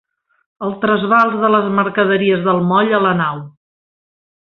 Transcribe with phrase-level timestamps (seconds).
[0.67, 3.49] El trasbals de les mercaderies del moll a la nau.